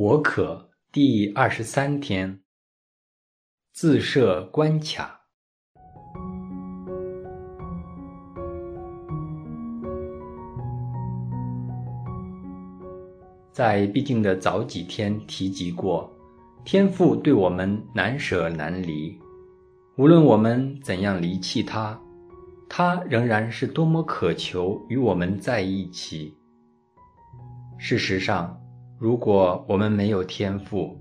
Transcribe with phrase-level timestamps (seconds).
[0.00, 2.40] 我可第二十三天，
[3.72, 5.22] 自设关卡。
[13.50, 16.08] 在必经的早几天提及过，
[16.64, 19.18] 天父对我们难舍难离，
[19.96, 22.00] 无论我们怎样离弃他，
[22.68, 26.32] 他仍然是多么渴求与我们在一起。
[27.78, 28.56] 事实上，
[28.98, 30.98] 如果我们没有天赋，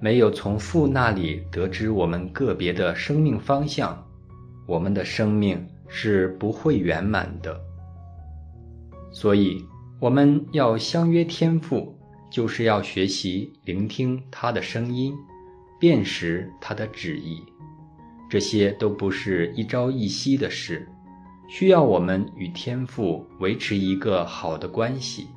[0.00, 4.02] 没有从父那里得知我们个别的生命方向，
[4.66, 7.60] 我们的生命是不会圆满的。
[9.12, 9.62] 所以，
[10.00, 11.94] 我们要相约天赋，
[12.30, 15.12] 就是要学习聆听他的声音，
[15.78, 17.42] 辨识他的旨意。
[18.30, 20.88] 这些都不是一朝一夕的事，
[21.46, 25.28] 需要我们与天赋维持一个好的关系。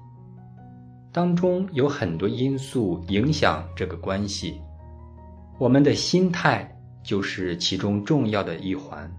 [1.14, 4.62] 当中有很多因素影响这个关系，
[5.60, 6.74] 我们的心态
[7.04, 9.12] 就是其中重要的一环。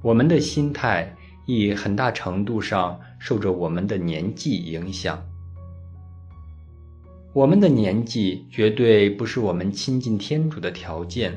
[0.00, 1.12] 我们的心态
[1.44, 5.20] 亦很大程度上受着我们的年纪影响。
[7.32, 11.36] 我们的年纪绝对不是我们亲近天主的条件，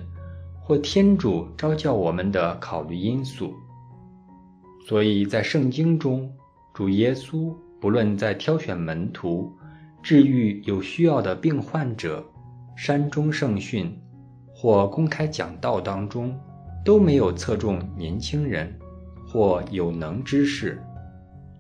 [0.62, 3.52] 或天主召教我们的考虑因素。
[4.88, 6.32] 所以在圣经中，
[6.72, 7.52] 主耶稣。
[7.86, 9.56] 不论在挑选门徒、
[10.02, 12.26] 治愈有需要的病患者、
[12.76, 13.96] 山中圣训
[14.52, 16.36] 或公开讲道当中，
[16.84, 18.76] 都没有侧重年轻人
[19.28, 20.82] 或有能之士。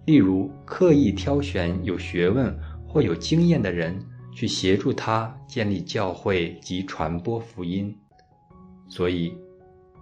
[0.07, 2.51] 例如，刻意挑选有学问
[2.87, 3.95] 或有经验的人
[4.33, 7.95] 去协助他建立教会及传播福音。
[8.89, 9.31] 所以，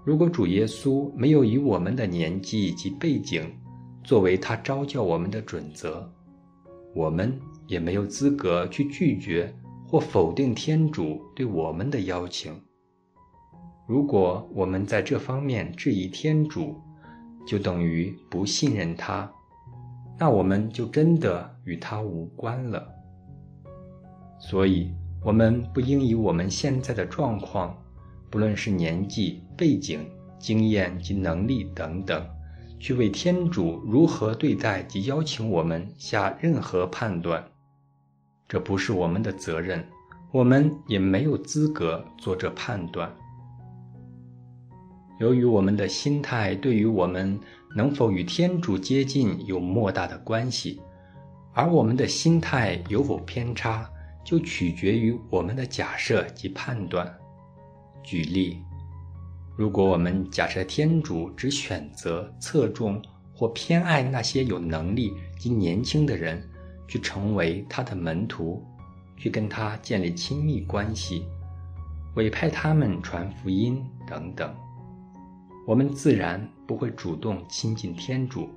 [0.06, 3.44] 如果主耶稣没有以我们的年纪及背景，
[4.04, 6.08] 作为他招教我们的准则，
[6.94, 9.54] 我们也没有资格去拒绝
[9.88, 12.54] 或否定天主对我们的邀请。
[13.88, 16.76] 如果我们在这方面质疑天主，
[17.46, 19.32] 就等于不信任他，
[20.18, 22.88] 那我们就真的与他无关了。
[24.40, 24.94] 所以，
[25.24, 27.78] 我们不应以我们现在的状况，
[28.30, 30.06] 不论是年纪、背景、
[30.40, 32.26] 经验及能力等等。
[32.84, 37.42] 去为天主如何对待及邀请我们下任何判断，
[38.46, 39.82] 这不是我们的责任，
[40.34, 43.10] 我们也没有资格做这判断。
[45.18, 47.40] 由于我们的心态对于我们
[47.74, 50.82] 能否与天主接近有莫大的关系，
[51.54, 53.90] 而我们的心态有否偏差，
[54.26, 57.10] 就取决于我们的假设及判断。
[58.04, 58.62] 举例。
[59.56, 63.00] 如果我们假设天主只选择、侧重
[63.36, 66.42] 或偏爱那些有能力及年轻的人，
[66.88, 68.64] 去成为他的门徒，
[69.16, 71.26] 去跟他建立亲密关系，
[72.16, 74.52] 委派他们传福音等等，
[75.68, 78.50] 我们自然不会主动亲近天主，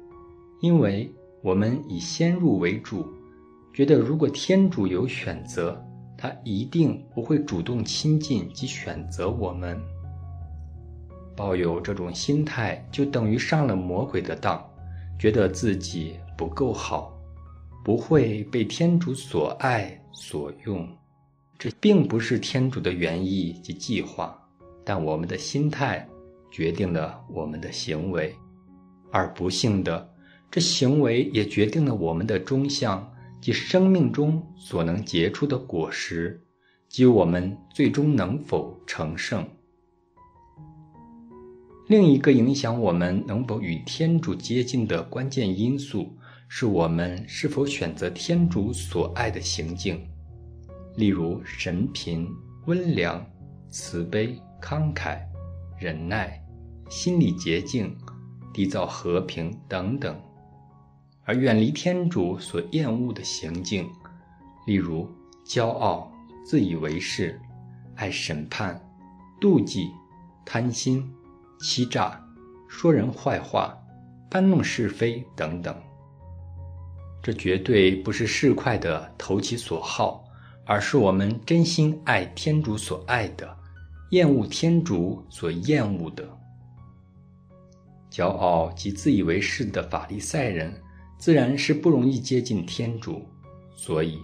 [0.60, 3.06] 因为我们以先入为主，
[3.74, 5.78] 觉得如果天主有选择，
[6.16, 9.78] 他一定不会主动亲近及选择我们。
[11.36, 14.64] 抱有这种心态，就等于上了魔鬼的当，
[15.18, 17.14] 觉得自己不够好，
[17.84, 20.88] 不会被天主所爱所用。
[21.58, 24.36] 这并不是天主的原意及计划，
[24.84, 26.06] 但我们的心态
[26.50, 28.34] 决定了我们的行为，
[29.10, 30.10] 而不幸的，
[30.50, 33.10] 这行为也决定了我们的终向
[33.40, 36.42] 及生命中所能结出的果实，
[36.88, 39.46] 及我们最终能否成圣。
[41.88, 46.12] 另一个影响我们能否与天主接近的关键因素，
[46.48, 50.04] 是我们是否选择天主所爱的行径，
[50.96, 52.28] 例如神贫、
[52.66, 53.24] 温良、
[53.68, 55.20] 慈悲、慷慨、
[55.78, 56.44] 忍耐、
[56.90, 57.96] 心理洁净、
[58.52, 60.12] 缔造和平等等；
[61.24, 63.88] 而远离天主所厌恶的行径，
[64.66, 65.08] 例如
[65.46, 66.10] 骄傲、
[66.44, 67.40] 自以为是、
[67.94, 68.76] 爱审判、
[69.40, 69.88] 妒忌、
[70.44, 71.08] 贪心。
[71.60, 72.22] 欺诈、
[72.68, 73.76] 说人坏话、
[74.30, 75.74] 搬弄是非等等，
[77.22, 80.24] 这绝对不是市侩的投其所好，
[80.64, 83.56] 而是我们真心爱天主所爱的，
[84.10, 86.28] 厌恶天主所厌恶的。
[88.10, 90.72] 骄傲及自以为是的法利赛人，
[91.18, 93.26] 自然是不容易接近天主。
[93.74, 94.18] 所以，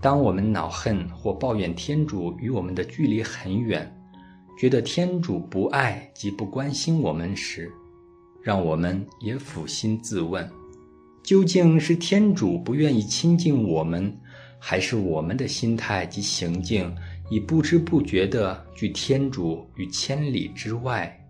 [0.00, 3.90] 当我们恼恨或抱怨天主与我们的距离很远，
[4.56, 7.70] 觉得天主不爱及不关心我们时，
[8.40, 10.48] 让我们也俯心自问：
[11.22, 14.16] 究竟是天主不愿意亲近我们，
[14.58, 16.94] 还是我们的心态及行径
[17.30, 21.20] 已不知不觉地距天主于千里之外？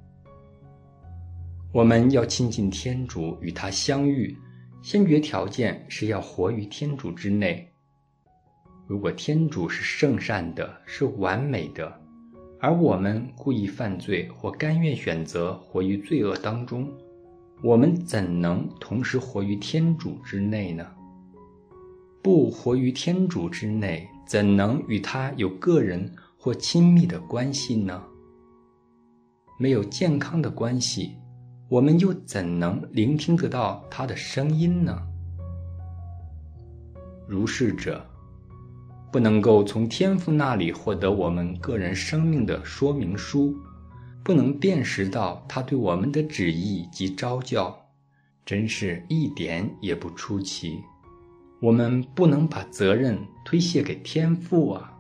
[1.73, 4.37] 我们要亲近天主，与他相遇，
[4.83, 7.67] 先决条件是要活于天主之内。
[8.87, 12.01] 如果天主是圣善的，是完美的，
[12.65, 16.91] 而我们故意犯罪或甘愿选择活于罪恶当中，
[17.63, 20.87] 我们怎能同时活于天主之内呢？
[22.23, 28.03] 不活于天主之内，怎能与他有个人或亲密的关系呢？
[29.59, 31.11] 没有健康的关系。
[31.69, 35.03] 我们又怎能聆听得到他的声音呢？
[37.29, 38.03] 如是者，
[39.15, 43.57] 不能够从天父那里获得我们个人生命的说明书，
[44.25, 47.87] 不能辨识到他对我们的旨意及招教，
[48.45, 50.81] 真是一点也不出奇。
[51.61, 54.94] 我们不能把责任推卸给天父啊！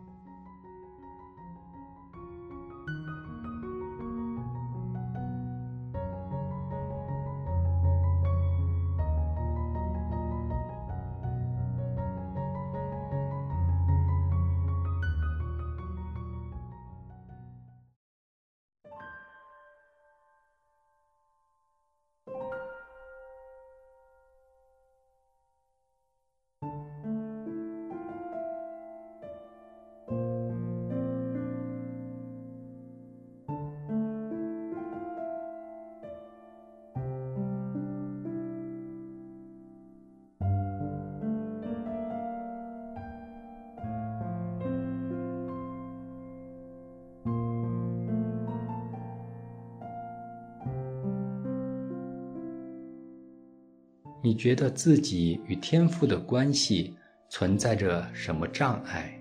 [54.25, 56.97] 你觉得自己与天赋的关系
[57.29, 59.21] 存在着什么障碍？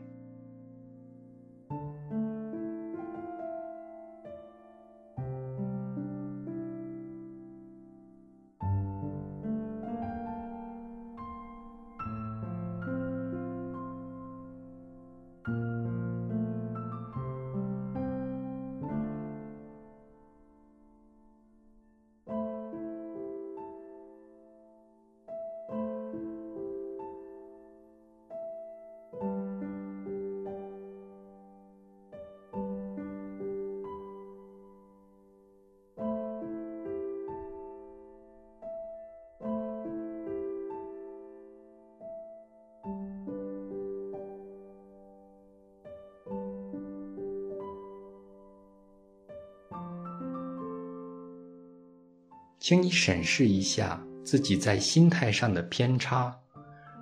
[52.64, 56.34] 请你审视一下自己在心态上的偏差，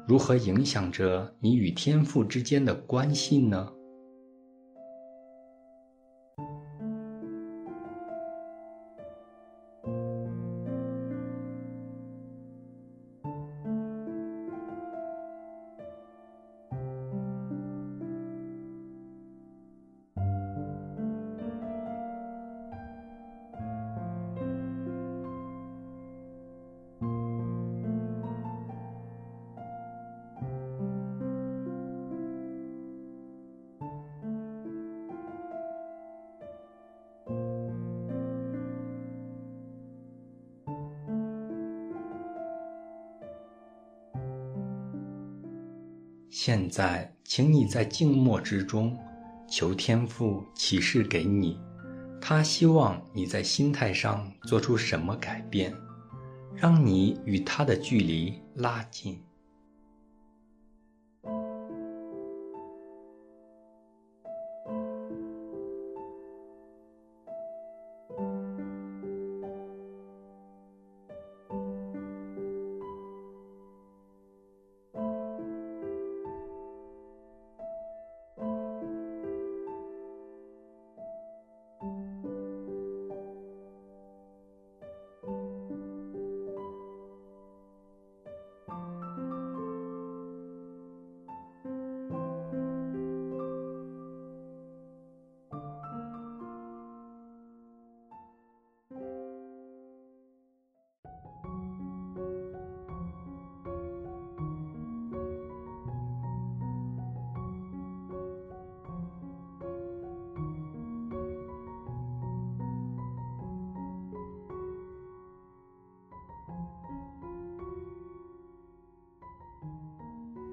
[0.07, 3.71] 如何影响着你与天赋之间的关系呢？
[46.43, 48.97] 现在，请你在静默之中，
[49.47, 51.55] 求天父启示给你，
[52.19, 55.71] 他希望你在心态上做出什么改变，
[56.55, 59.23] 让你与他的距离拉近。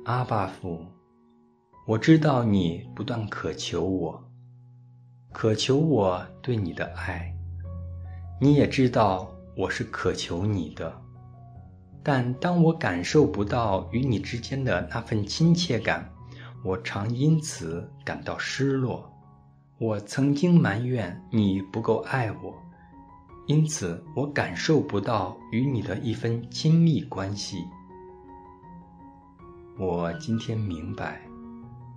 [0.09, 0.87] 阿爸父，
[1.87, 4.19] 我知道你不断渴求我，
[5.35, 7.31] 渴求我对你的爱。
[8.41, 10.91] 你也知道我是渴求你的，
[12.03, 16.11] 但当我感受不到与你之间的那份亲切感，
[16.65, 19.13] 我常因此感到失落。
[19.77, 22.55] 我曾经埋怨你不够爱我，
[23.47, 27.63] 因此我感受不到与你的一份亲密关系。
[29.81, 31.21] 我今天明白，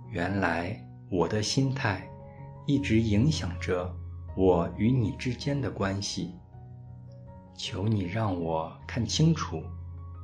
[0.08, 2.08] 原来我的心态
[2.64, 3.92] 一直影响着
[4.36, 6.32] 我与你之间的关系。
[7.56, 9.64] 求你让我看清楚，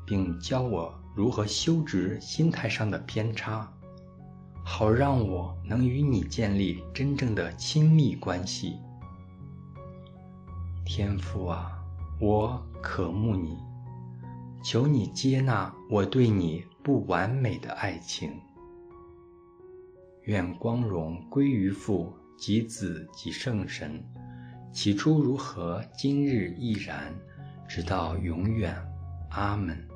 [0.07, 3.69] 并教我如何修直心态上的偏差。
[4.65, 8.77] 好让我能与你建立真正的亲密关系，
[10.85, 11.73] 天父啊，
[12.21, 13.57] 我渴慕你，
[14.63, 18.33] 求你接纳我对你不完美的爱情。
[20.23, 24.03] 愿光荣归于父及子及圣神，
[24.73, 27.15] 起初如何，今日亦然，
[27.69, 28.75] 直到永远。
[29.29, 29.88] 阿门。